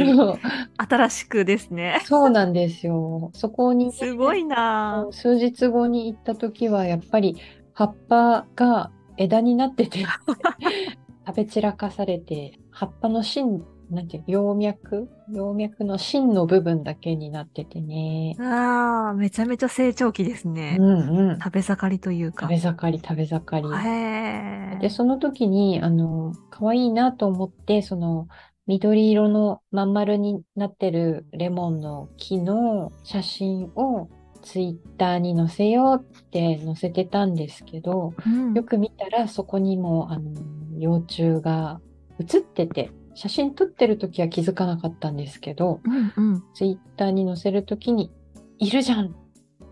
[0.77, 2.01] 新しくですね。
[2.05, 3.31] そうなんですよ。
[3.33, 5.11] そこにね、すごいなぁ。
[5.11, 7.37] 数日後に行った時は、やっぱり
[7.73, 10.05] 葉っぱが枝になってて、
[11.25, 15.09] 食べ散らかされて、葉っぱの芯、なんていう、葉脈？
[15.33, 18.35] 葉脈の芯の部分だけになっててね。
[18.39, 20.77] ああ、めちゃめちゃ成長期ですね。
[20.79, 21.39] うんうん。
[21.39, 22.47] 食べ盛りというか。
[22.47, 23.67] 食べ盛り、食べ盛り。
[23.69, 24.79] へえ。
[24.81, 28.27] で、その時に、あの、可愛いなと思って、その、
[28.67, 34.07] 緑色のまん丸になってるレモンの木の写真を
[34.41, 40.31] ツイッターに載せようって載せてたんですけど、うんよく見たらそこにも、あの、
[40.77, 41.79] 幼虫が
[42.19, 48.11] 写ってて、写真撮ってる時は気づかなかったんですけど、うんうんツイッターに載せる時に、
[48.57, 49.11] いるじゃんっ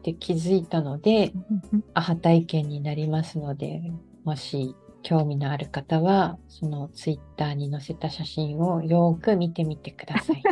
[0.02, 1.34] て気づいたので、
[1.72, 3.82] うんアハ体験になりますので、
[4.24, 10.44] もし興味のある方は、そのツイッターに載せた写真をよーく見てみてください。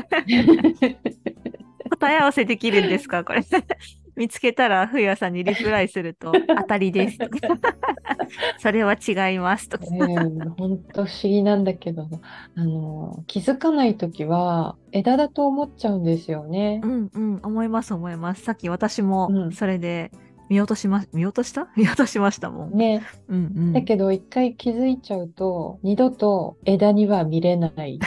[1.90, 3.44] 答え合わせできるんですかこれ。
[4.18, 7.38] 見つけたら、ふうやさんにリプライすると、 当たりですとか。
[8.60, 9.86] それは違いますとか。
[10.58, 12.08] 本当不思議なんだけど、
[12.56, 16.88] あの、気づかないときは枝だと思っちゃうんですよねう。
[16.88, 18.42] んうん、思います思います。
[18.44, 20.12] さっき私もうんそれで
[20.50, 21.68] 見落としま、見落とした？
[21.78, 22.72] 見落としましたもん。
[22.78, 23.04] ね。
[23.28, 23.74] うんうん。
[23.74, 28.00] だけど一回気づいちゃうと、二度と枝には見れない。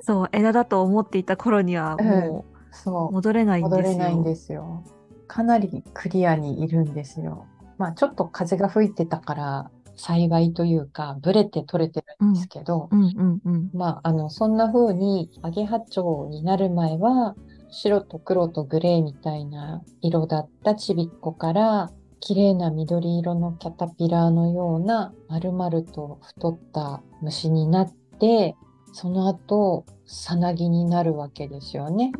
[0.00, 2.59] そう、枝だと思っていた頃にはもそう
[3.06, 3.12] う。
[3.12, 3.78] 戻れないんですよ。
[3.78, 4.84] 戻れないんですよ。
[5.26, 7.46] かなりクリアにいるんですよ。
[7.78, 13.70] まあちょっと風が吹いてたから幸いというか、ブレて取れてるんですけど、うんうんうん。
[13.74, 17.36] まああの、そんな風にアゲハチョウになる前は、
[17.68, 28.56] 白と黒とグレーみたいな色だったちびっこから、綺麗な緑色のキャタピラーのような丸々と太った虫になって、
[28.92, 32.12] その後、さなぎになるわけですよね。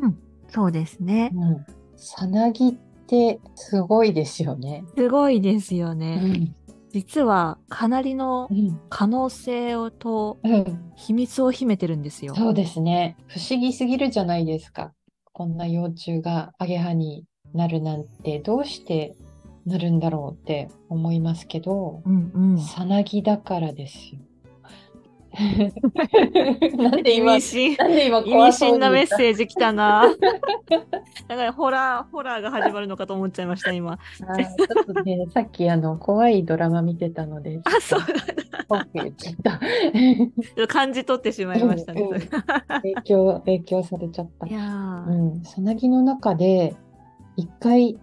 [0.51, 1.31] そうですね。
[1.33, 1.65] うん。
[1.95, 2.73] さなぎっ
[3.07, 4.83] てすごいですよね。
[4.97, 6.15] すごいですようね。
[6.15, 6.55] ん。
[6.91, 8.79] 実はかなりのうん。
[8.89, 10.91] 可能性をとうん。
[10.95, 12.35] 秘密を秘めてるんですよ。
[12.35, 13.17] そうですね。
[13.27, 14.93] 不思議すぎるじゃないですか。
[15.33, 19.15] こんな幼虫がアゲハになるなんてどうして
[19.65, 22.59] なるんだろうって思いますけど、うんうん。
[22.59, 24.20] さなぎだからですよ。
[26.77, 28.21] なんで今意味、深、なんで今
[28.77, 30.05] なメッセージ来たな。
[31.27, 33.97] だからホラー、ホラーが始まるのかと思っちゃいました、今。
[33.97, 37.99] ちょっとね、さっきあの怖いドラマ見てたので、あ、そう
[38.67, 39.51] 怖く言っちゃった。
[39.51, 42.01] ちょっと感じ取ってしまいましたね。
[42.01, 42.21] うんうん
[42.81, 44.51] 影響、影響されちゃったい。
[44.51, 46.75] やー、うん、さなぎの中で
[47.37, 47.97] 一回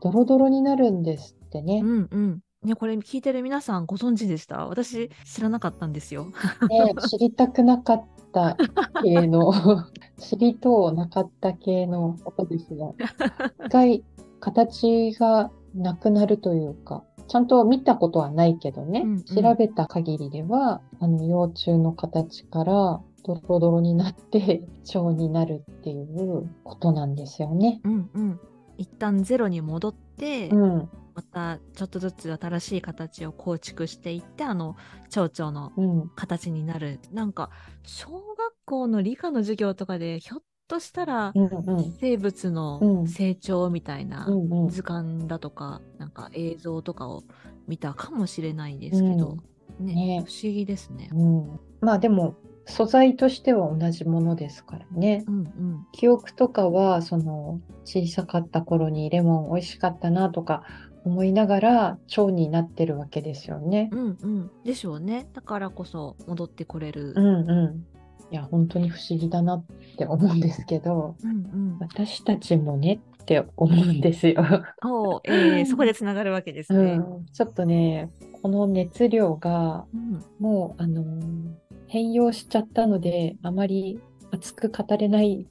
[0.00, 1.80] ドロドロになるんですってね。
[1.82, 2.40] うんうん。
[2.68, 4.66] ね、これ聞いてる皆さんご存知でした？
[4.66, 6.26] 私知らなかったんですよ。
[6.68, 8.56] ね知りたくなかった
[9.02, 9.52] 系の、
[10.18, 12.92] 知りとうなかった系のことですが、
[13.66, 14.04] 一回
[14.40, 27.80] 形がなくなるというか、ちゃんと見たことはないけどね、うんうん調べた限りでは、あの幼虫の形からドロドロになって蝶になるっていうことなんですよね。
[27.84, 28.40] うんうん。
[28.78, 34.76] 一旦ゼロに戻って、うん、またちょっとずつ新しい形を構築していって、あの、
[35.10, 37.00] 蝶々のうん、形になる。
[37.12, 37.50] なんか、
[37.82, 44.68] 小学校の理科の授業とかで、ひょっとしたら、うん、うん、生物うのん成長みたいなうん、うん。
[44.68, 47.24] 図鑑だとか、なんか映像とかを
[47.66, 49.38] 見たかもしれないですけど、
[49.80, 51.10] ねね不思議ですね。
[51.12, 55.24] うん、まあでも素材としては同じものですからね。
[55.26, 55.86] うんうん。
[55.92, 60.64] 記憶とかはその小さかった頃にレモン美味しかったなとか
[61.08, 63.88] 思いながら腸になってるわけですよね。
[63.92, 64.50] うんうん。
[64.64, 65.26] でしょうね。
[65.32, 67.14] だからこそ戻ってこれる。
[67.16, 67.86] うんうん。
[68.30, 69.64] いや本当に不思議だなっ
[69.96, 71.34] て思うんですけどうんう
[71.76, 71.78] ん。
[71.80, 74.44] 私たちもねって思うんですよ。
[74.84, 76.96] おうえー そこでつながるわけですうね。
[76.98, 78.10] ん、ちょっとね
[78.42, 81.50] この熱量がうんもうあのー
[81.90, 83.98] 変容しちゃったのであまり
[84.30, 85.46] 熱く語れない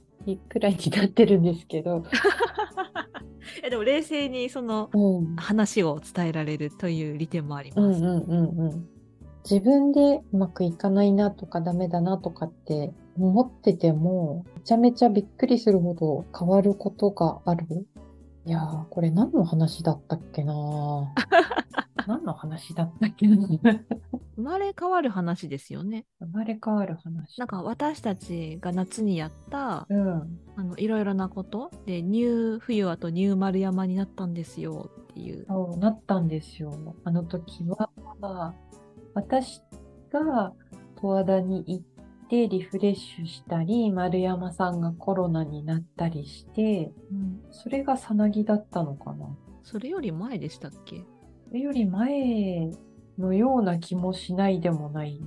[0.48, 2.04] くらいになってるんですけど、
[3.62, 8.02] えでも冷静にそのうん、話を伝えられるという利点もあります。
[8.02, 8.88] うんうんうんうん。
[9.48, 17.86] 自分でうまくいかないなとかダメだなとかって思ってても、めちゃめちゃびっくりするほど変わることがある？
[18.48, 20.54] いやー、これ何の話だったっけな
[22.06, 26.06] 何の話だったっけな生まれ変わる話ですよね。
[26.18, 27.38] 生まれ変わる話。
[27.38, 30.40] なんか私たちが夏にやったうん。
[30.56, 35.44] あのいろいろなことでニュー冬はとニュー丸山になったんですよっていう。
[35.46, 36.72] そうなったんですよ。
[37.04, 38.54] あの時は、
[39.12, 39.60] 私
[40.10, 40.54] が
[41.02, 41.84] 十和田に行っ
[42.28, 49.26] てリフレッシュしたり、丸山さんがコロナになったりして、うん、それがさなぎだったのかな。
[49.62, 51.04] それより前でしたっけ？
[51.48, 52.70] それより前
[53.18, 55.20] のような気もしないでもない。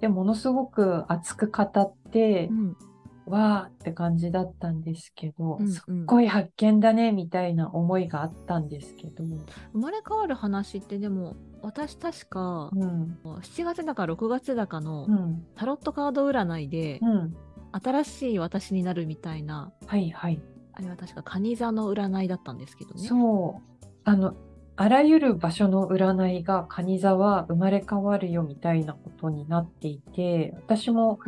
[0.00, 2.76] で、ものすごく熱く語ってう、ん
[3.26, 9.24] わーって感じだったんですけど、うんすっごい発見だね、みたいな思いがあったんですけど、
[9.72, 17.36] 生まれ変わる話ってでも私確かうん、7月だか6月だかのうん、タロットカード占いでうん。
[17.72, 20.40] 新しい私になるみたいなはいはい。
[20.72, 23.06] あれは確か蟹座の占いだったんですけどね。
[23.06, 23.86] そう。
[24.04, 24.34] あの、
[24.78, 31.18] あらゆる場所の占いが蟹座は生まれ変わるよみたいなことになっていて、私も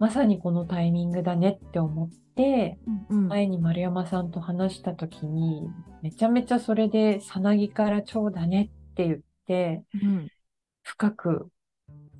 [0.00, 2.78] まさにこのタイミングだねって思って、
[3.10, 3.28] うんうん。
[3.28, 5.70] 前に丸山さんと話した時に、
[6.02, 10.28] めちゃめちゃそれでさなぎから蝶だねって言って、うん。
[10.82, 11.48] 深く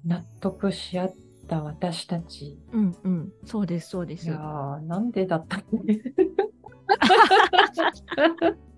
[0.05, 1.14] 納得し合っ
[1.49, 2.59] た私たち。
[2.72, 3.33] うんうん。
[3.44, 4.27] そうですそうです。
[4.27, 4.37] いや。
[4.37, 6.01] ー、なんでだったっけ？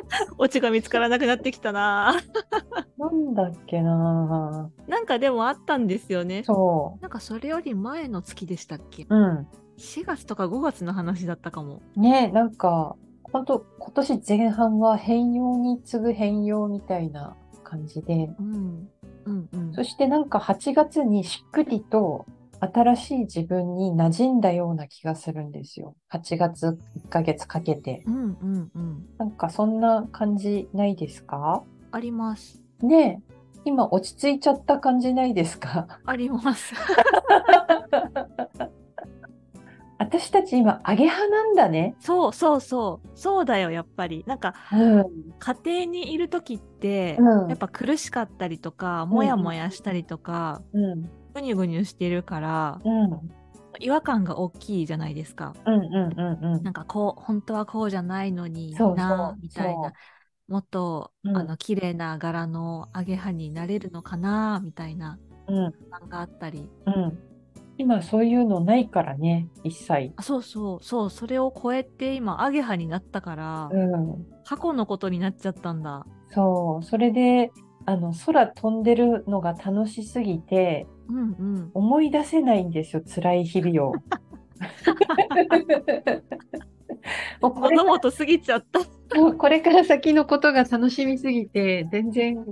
[0.38, 2.14] オチが見つからなくなってきたな。
[2.98, 6.42] なんだっけななんかでもあったんですよね。
[6.44, 9.04] そなんかそれより前の月でしたっけ？
[9.04, 9.06] う。
[9.10, 9.46] うん。
[9.78, 11.82] 4月とか5月の話だったかも。
[11.96, 18.88] ねなんか、本当今年前半は変容に次ぐ変容みたいな感じで、うん。
[19.26, 19.72] うんうん。
[19.74, 22.24] そしてなんか8月にしっくりと
[22.60, 25.94] 新しい自分に馴染んだような気がするんですよ。
[26.12, 28.02] 8月1ヶ月かけて。
[28.06, 29.06] うんうんうん。
[29.18, 31.62] なんかそんな感じないですか？
[31.92, 32.62] あります。
[32.82, 35.86] ねえ、今落ち着いちゃった感じないですか？
[36.04, 36.74] あります。
[39.98, 41.96] 私たち今、揚げ派なんだね。
[42.00, 43.08] そうそうそう。
[43.14, 44.24] そうだよ、やっぱり。
[44.26, 45.04] なんか、うん。
[45.38, 51.10] 家庭にいる時って、うんやっぱ苦しかったりとか、もやもやしたりとか、うん。
[51.36, 53.30] ぐにゅぐにゅしてるから、うん。
[53.78, 55.54] 違和感が大きいじゃないですか。
[55.66, 56.62] うんうんうんうん。
[56.62, 59.92] なんかこう、本当はこうじゃないのにそうそうな、みたいな。
[60.48, 65.72] もっと、うんあの、綺麗な柄の揚げ派になれるのかな、みたいなうん。
[65.72, 66.70] 不安があったり。
[66.86, 67.18] うん。
[67.78, 70.14] 今そういうのないからね、一切。
[70.16, 74.26] あ、そうそう、そう、それを超えて今、揚げ派になったから、うん。
[74.44, 76.06] 過去のことになっちゃったんだ。
[76.28, 76.82] そう。
[76.82, 77.50] それで、
[77.84, 81.22] あの、空飛んでるのが楽しすぎて、うんう
[81.60, 81.70] ん。
[81.74, 83.94] 思い出せないんですよ、辛い日々を。
[87.40, 88.80] もう物事過ぎちゃった。
[89.18, 92.44] もうこれから先のことが楽しみすぎて、全然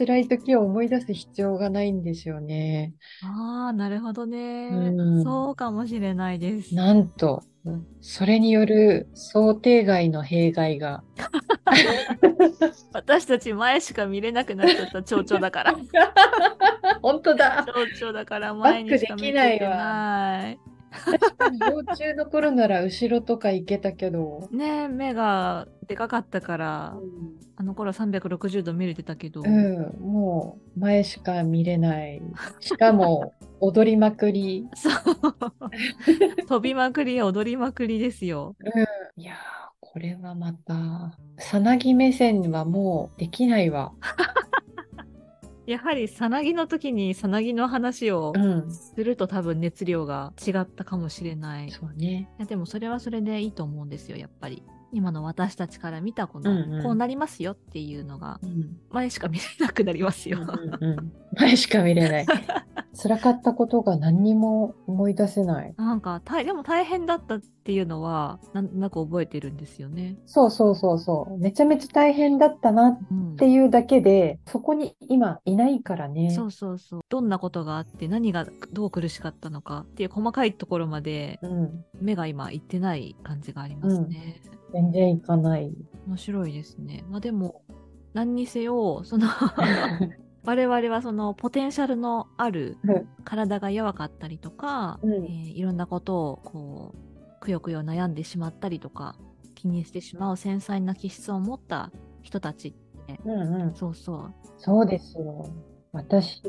[0.00, 2.94] 辛い時を思い出す必要がないんですよね。
[3.22, 4.68] ああ、なるほどね。
[4.72, 6.74] うんそうかもしれないです。
[6.74, 7.42] なんと、
[8.00, 11.04] それによる想定外の弊害が。
[12.94, 15.76] 私たち前しか見れなくなっちゃった蝶々だから。
[17.02, 17.66] 本当だ。
[17.98, 20.58] 蝶々だから前にしか見れない。
[21.60, 24.48] 幼虫の頃なら後ろとか行けたけど。
[24.50, 26.96] ね目がでかかったから、
[27.56, 32.22] あの頃360度見れてたけど、うん、もう前しか見れない。
[32.60, 34.68] しかも 踊りまくり。
[34.74, 34.94] そう
[36.46, 38.56] 飛びまくり踊りまくりですよ。
[39.16, 39.36] いやー、
[39.80, 43.92] これはまた、さなぎ目線はもうできないわ。
[45.70, 51.68] やはりさなぎの時にさなぎの話をうん、すると多分熱量が違ったかもしれない。
[51.68, 52.28] いそうね。
[52.38, 54.62] やでもそれはそれでいいと思うんですよやっぱり。
[54.92, 60.40] 今の私たちから見たこの、うんうんこうなりますよっていうのがうん前しか見れなくなりますよ。
[60.40, 62.26] うんうん前しか見れない。
[63.02, 65.74] 辛かったことが何にも思い出せない。
[65.78, 70.18] なんか大でも大変だったっていうのはなんとなく覚えてるんですよね。
[70.26, 71.38] そうそうそうそう。
[71.38, 76.30] めちゃめちゃ大変だったなっうんていうだけで、そこに今いないからね。
[76.30, 77.00] そうそうそう。
[77.08, 84.42] どんなことがあって何がどう苦しかったのかっていう細かいところまでうん、目が今いってない感じがありますね。
[84.72, 85.72] 全然いかない。
[86.06, 87.04] 面白いですね。
[87.08, 87.62] まあでも
[88.12, 89.28] 何にせよその
[90.44, 99.16] 我々はそのポテンシャルのあるうん体が弱かったりとか、うんえーいろんなことをこうくよくよ悩んでしまったりとか
[99.54, 101.90] 気にしてしまう繊細な気質を持った
[102.22, 105.48] 人たちってうんうん、そうそうそうですよ。
[105.92, 106.42] 私、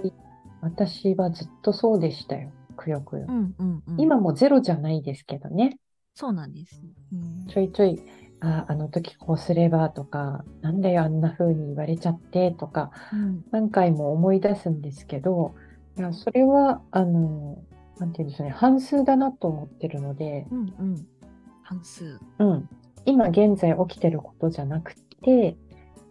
[0.61, 2.51] 私はずっとそうでしたよ。
[2.77, 3.31] くよくよう。
[3.31, 5.77] んうんうん今もゼロじゃないですけどね。
[6.13, 7.99] そうなんです、うんちょいちょい、
[8.41, 13.45] あ、あの時こうすればとか、なんだよあんな風に言われちゃってとか、うん。
[13.51, 15.55] 何回も思い出すんですけど、
[15.97, 17.59] いや、それは、あの、
[17.99, 21.07] なんて言うんでしょうね、半数だなと思ってるので、うんうん。
[21.61, 22.19] 半数。
[22.39, 22.69] うん。
[23.05, 25.55] 今現在起きてることじゃなくて、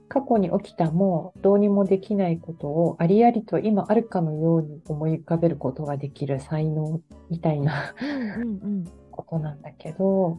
[0.09, 8.85] 過去に起きたもうどうにもできないことをありありと今あるかのように思い浮かべることができる才能みたいなうん。
[9.13, 10.39] ことなんだけど、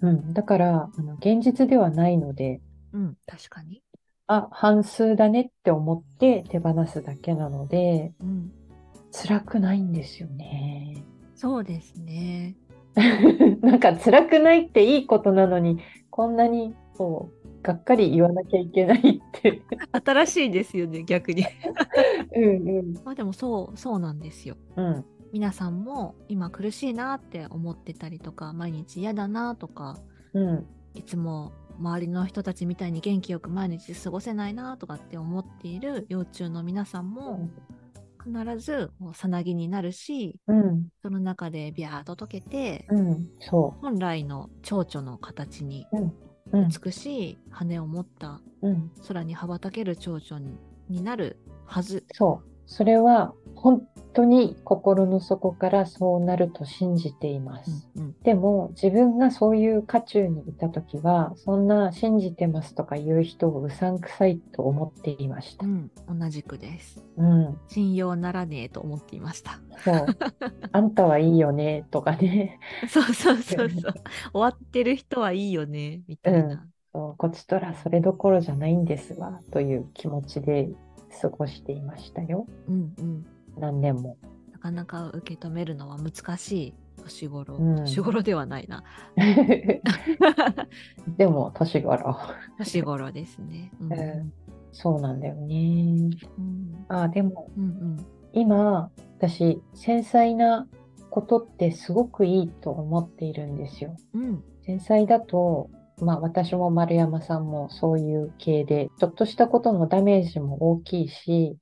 [0.00, 0.32] うん。
[0.32, 2.60] だから、あの、現実ではないので、
[2.92, 3.82] うん確かに、
[4.26, 8.52] あ、半数だねって思って手放すだけなので、うん、
[9.12, 11.02] 辛くないんですよね。
[11.34, 12.56] そうですね
[13.62, 15.78] なんか辛くないっていいことなのに、
[16.10, 19.62] こんなにこう、がっかり言わなきゃいけないって。
[20.04, 21.44] 新しいですよね逆に
[22.34, 22.94] うんうん。
[23.04, 25.04] まあでもそうそうなんですようん。
[25.32, 29.98] 皆さんも今苦しいなって思ってたりとか毎日嫌だなとか
[30.34, 30.66] うん。
[30.94, 37.48] いつも周りの人たちみたいに元気よく毎日過ごせないなとかって思っている幼虫の皆さんも
[38.24, 40.88] 必ずさなぎになるしうん。
[41.02, 43.28] その中でビャーっと溶けてうん。
[43.38, 45.86] そ本来の蝶々の形に。
[46.50, 48.90] 美しい羽を持ったうん。
[49.06, 52.06] 空に羽ばたける蝶々にになるはず。
[52.14, 52.57] そう。
[52.68, 57.90] それは本当に心の底からそうなると信じています。
[57.96, 65.68] うんでも自分がそういう渦中にいた時は、そんな信じてますとか言う人をうさんくさいと思っていましたう。
[65.68, 67.02] ん、同じくです。
[67.16, 67.58] うん。
[67.68, 69.60] 信用ならねえと思っていました。
[69.82, 70.06] そう。
[70.72, 72.58] あんたはいいよね、とかね。
[72.88, 73.94] そうそうそうそう。
[74.32, 76.66] 終わってる人はいいよね、みたいな。
[76.92, 80.68] そうこちとらそれどころじゃないんですわ、という気持ちで
[81.20, 82.46] 過ごしていましたよ。
[82.68, 83.26] うんうん。
[83.58, 84.16] 何年も。
[84.52, 87.56] なかなか受け止めるのは難しい年頃。
[87.56, 88.84] うん年頃ではないな。
[91.16, 92.16] でも、年頃。
[92.58, 93.72] 年頃ですね。
[93.80, 94.32] うんうん
[94.70, 96.10] そうなんだよね。
[96.38, 100.68] うんあ、でも、うんうん今、私、繊細な
[101.10, 103.96] ことってすごくいいと思っているんですよ。
[104.14, 104.44] うん。
[104.62, 105.70] 繊細だと、
[106.00, 111.58] まあ私も丸山さんもそういう系で、ちょっとしたことのダメージも大きいし、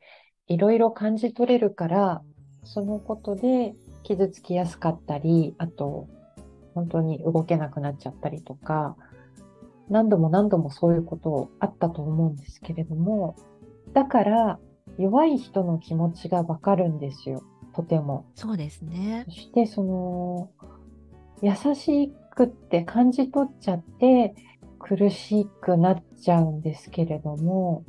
[0.49, 2.22] いろいろ感じ取れるから、
[2.64, 6.09] そのことで傷つきやすかったり、あと、
[6.74, 8.97] 本当に動けなくなっちゃったりとか、
[9.89, 13.37] 何度も何度もそういうことあったと思うんですけれども、
[13.93, 14.59] だから
[14.99, 17.43] 弱い人の気持ちがわかるんですよ、
[17.74, 18.26] とても。
[18.34, 19.30] そうですねそ。
[19.32, 20.51] してその
[21.43, 24.34] 優しくって感じ取っちゃって
[24.78, 27.84] 苦しくなっちゃうんですけれども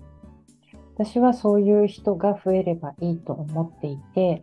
[0.95, 4.41] 私はそういう人が増えればいいと思っていて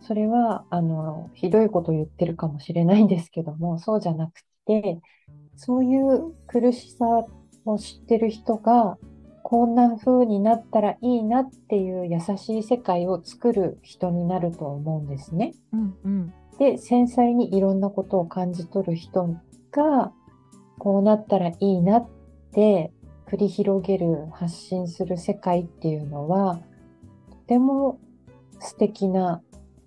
[0.00, 5.00] それはあのひどいこと言ってるかもしれないんですけどもそうじゃなくて
[5.56, 7.04] そういう苦しさ
[7.66, 8.96] を知ってる人が
[9.42, 15.52] こんな風になったらいいなっていう優しい世界を作る人になると思うんですね。
[15.72, 16.34] うんうん。
[16.60, 19.34] で、繊細にいろんなことを感じ取る人
[19.72, 20.12] が、
[20.78, 22.08] こうなったらいいなっ
[22.52, 22.92] て
[23.26, 26.60] 繰り広げる、発信する世界っていうのは、
[27.30, 27.98] とても
[28.58, 29.40] 素敵な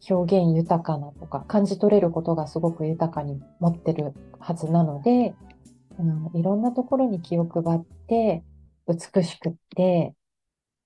[0.09, 5.35] 表現豊かなとか、感じ取れることがすごく豊かに持ってるはずなので、
[5.99, 8.43] あのいろんなところに気を配って、
[8.87, 10.15] 美しくって、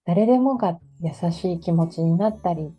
[0.03, 2.73] 誰でもが優しい気持ちになったり、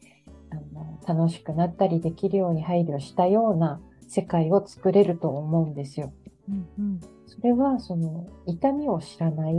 [1.09, 6.13] 楽しくなったりできるように配慮したような世界を作れると思うんですよ。
[6.49, 7.01] うんうん。
[7.27, 9.55] それはその痛みを知らない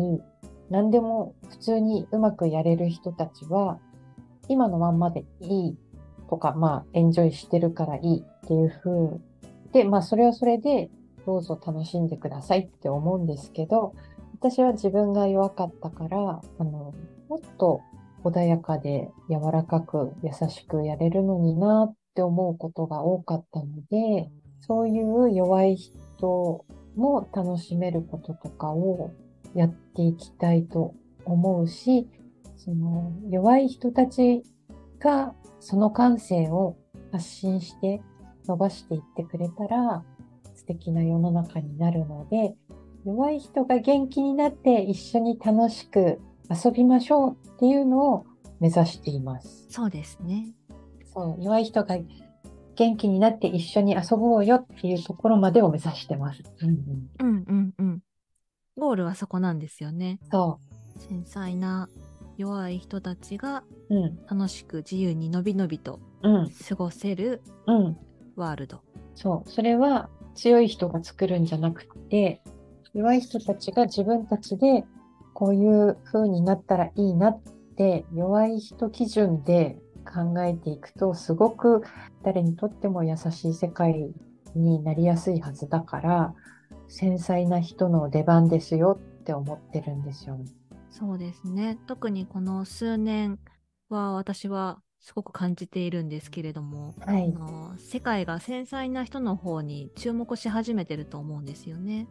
[0.70, 3.80] 何でも普通にうまくやれる人たちは
[4.48, 5.78] 今のまんまでいい
[6.30, 9.20] とかまあエンジョイしてるからいいっていう風
[9.72, 10.90] でまあそれはそれで
[11.26, 13.94] どうぞ楽しんでくださいって思うんですけど
[14.34, 16.94] 私は自分が弱かったからあの
[17.28, 17.82] もっと
[18.24, 24.30] 穏やかで柔らかく優しくやれるのになって思うことが多かったので
[24.62, 26.66] そういう弱い人
[26.96, 29.12] も楽しめることとかを
[29.56, 30.94] やっていきたいと
[31.26, 32.08] 思うし、
[32.58, 34.44] その弱い人たち
[35.00, 36.78] がその感性を
[37.12, 38.02] 発信して
[38.48, 40.04] 伸ばしていってくれたら
[40.56, 42.56] 素敵な世の中になるので、
[43.06, 46.20] 弱い人が元気になって一緒に楽しく
[46.50, 48.26] 遊びましょうっていうのを
[48.60, 49.68] 目指しています。
[49.70, 50.54] そうですね。
[51.14, 51.98] そう、弱い人が
[52.76, 56.44] 元気になって一緒に遊ぼうよっていうところまでを目指してます。
[56.62, 58.04] うんうん、うんうんうん。
[58.78, 60.20] ゴールはそこなんですよね。
[60.32, 60.60] そ
[60.98, 61.90] 繊細な
[62.38, 63.96] 弱い人たちがう。
[63.96, 64.26] うん。
[64.26, 66.52] 楽しく自由にのびのびとうん。
[66.68, 67.98] 過ごせるうん。
[68.36, 68.82] ワールド。
[69.16, 69.50] そう。
[69.50, 72.42] それは強い人が作るんじゃなくて、
[72.94, 74.86] 弱い人たちが自分たちで
[75.40, 77.42] こういう風になったらいいなっ
[77.78, 81.82] て弱い人基準で考えていくとすごく
[82.24, 84.12] 誰にとっても優しい世界
[84.54, 86.34] になりやすいはずだから
[86.90, 90.38] 繊細な人の出番ですよって思ってるんですよ。
[90.90, 91.78] そうですね。
[91.88, 93.40] 特にこの数年
[93.88, 102.08] は私はすごく感じているんですけれども、はいあの世界が繊細な人の方に注目し始めてると思うんですよね。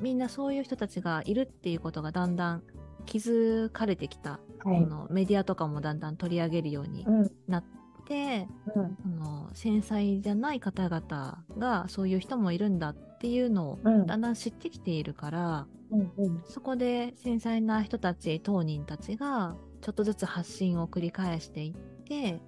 [0.00, 2.62] みんなそういう人たちがいるっていうことがだんだん
[3.04, 4.72] 気づかれてきた、うん。
[4.72, 4.86] はいあ。
[4.86, 7.64] のメディアとかもだんだん取り上げるようにうんなっ
[8.06, 19.56] て、うんあの繊細じゃない方々がそういう人もいるんだっていうのをうんだんだん知ってきているから、うんうんそこで繊細な人たち当人たちが
[19.86, 22.40] ちょっとずつ発信を繰り返していって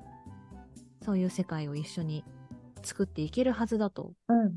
[1.05, 2.25] そういう世界を一緒に
[2.83, 4.57] 作っていけるはずだとうん。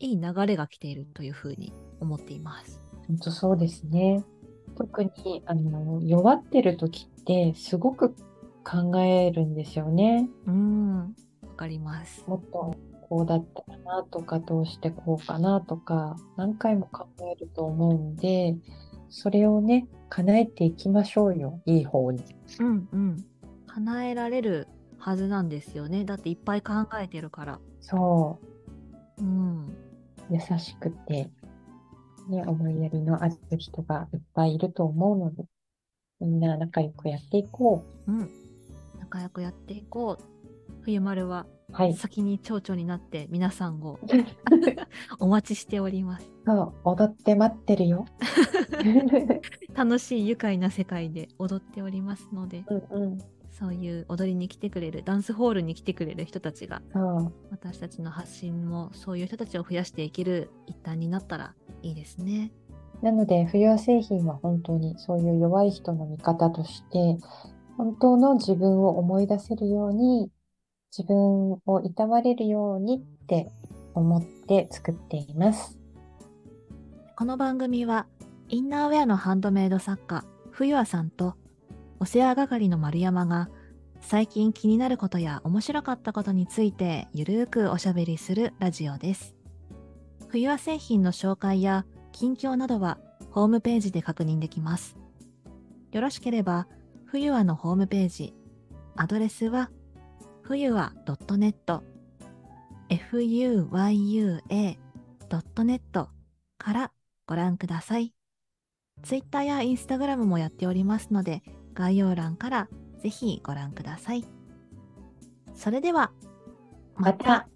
[0.00, 2.82] いい流れが来ているというふうに思っています。
[3.06, 4.24] 本当そうですね。
[4.76, 5.10] 特に
[5.46, 8.12] あの弱ってる時ってすごく
[8.64, 10.28] 考えるんですよね。
[10.46, 12.24] うん、わかります。
[12.26, 12.74] もっと
[13.08, 18.56] こうだったらなとかどうしてこうかなとか何回も考えると思うんで
[19.10, 22.24] それをね叶えていきましょうよいい方に。
[22.60, 23.16] うんうん。
[23.66, 26.04] 叶えられるはずなんですよね。
[26.04, 27.60] だっていっぱい考えてるから。
[27.80, 28.38] そ
[29.18, 29.66] うん。
[29.66, 29.68] う
[30.30, 31.30] 優しくて、
[32.28, 35.44] ね、思いやりのある人がいっぱいいると思うので
[36.20, 38.30] みんな仲良くやっていこうん。
[38.98, 40.24] 仲良くやっていこう。
[40.82, 41.57] 冬丸はう。
[41.72, 41.94] はい。
[41.94, 43.98] 先に蝶々になって皆さんを
[45.20, 46.30] お待ちしております。
[46.46, 48.06] そう踊って待ってるよ。
[49.74, 53.18] 楽しい愉快な世界で踊っておりますので、うんうん。
[53.50, 56.80] そういう踊りに来てくれる、ダンスホールに来てくれる人たちが。
[57.50, 62.52] 私たちの発信もそういう人たちを増やしていける一端になったらいいですね。
[63.02, 67.18] なので、冬和製品は本当にそういう弱い人の味方として、
[67.76, 70.30] 本当の自分を思い出せるように、
[70.96, 73.50] 自分をいたわれるようにって
[73.94, 75.78] 思って作っています。
[77.16, 78.06] この番組は、
[78.48, 81.34] インナーウェアのハンドメイド作家、冬和さんと、
[82.00, 83.50] お世話係の丸山が、
[84.00, 89.34] 最近気になることや面白かったことについてゆるーくおしゃべりするラジオです。
[90.28, 92.98] 冬和製品の紹介や近況などは
[93.30, 94.96] ホームページで確認できます。
[95.90, 96.68] よろしければ、
[97.06, 98.34] 冬和のホームページ、
[98.94, 99.70] アドレスは、
[100.48, 101.82] 冬は .net
[102.88, 104.40] fuyua.net
[106.56, 106.90] から
[107.26, 108.14] ご覧ください。
[109.02, 111.42] Twitter や Instagram もやっておりますので、
[111.74, 114.24] 概要欄からぜひご覧ください。
[115.54, 116.12] それでは、
[116.96, 117.46] また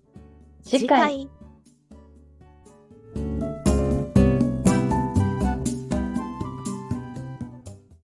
[0.63, 1.31] 次回。